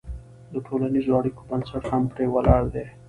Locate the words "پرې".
2.13-2.25